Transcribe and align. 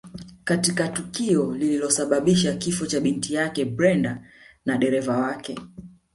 Katika 0.43 0.87
tukio 0.87 1.53
lililosababisha 1.55 2.53
kifo 2.55 2.85
cha 2.87 2.99
binti 2.99 3.33
yake 3.33 3.65
Brenda 3.65 4.23
na 4.65 4.77
dereva 4.77 5.17
wake 5.17 5.57